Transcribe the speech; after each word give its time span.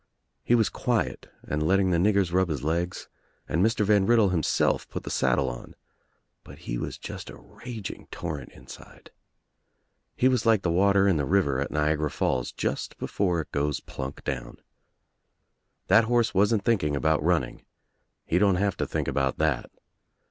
He 0.43 0.55
was 0.55 0.69
quiet 0.69 1.29
and 1.43 1.61
letting 1.61 1.91
the 1.91 1.99
niggers 1.99 2.33
rub 2.33 2.49
his 2.49 2.63
legs 2.63 3.07
and 3.47 3.63
Mr. 3.63 3.85
Van 3.85 4.07
Riddle 4.07 4.29
himself 4.29 4.89
put 4.89 5.03
the 5.03 5.11
saddle 5.11 5.47
on, 5.47 5.75
but 6.43 6.57
he 6.65 6.79
was 6.79 6.97
just 6.97 7.29
a 7.29 7.37
raging 7.37 8.07
torrent 8.09 8.49
inside. 8.51 9.11
He 10.15 10.27
was 10.27 10.43
like 10.43 10.63
the 10.63 10.71
water 10.71 11.07
in 11.07 11.17
the 11.17 11.25
river 11.27 11.59
at 11.59 11.69
Niagara 11.69 12.09
Falls 12.09 12.51
just 12.51 12.97
before 12.97 13.41
its 13.41 13.51
goes 13.51 13.79
plunk 13.79 14.23
down. 14.23 14.57
That 15.85 16.05
horse 16.05 16.33
wasn't 16.33 16.65
thinking 16.65 16.95
about 16.95 17.21
running. 17.21 17.63
He 18.25 18.39
don't 18.39 18.55
have 18.55 18.75
to 18.77 18.87
think 18.87 19.07
about 19.07 19.37
that. 19.37 19.69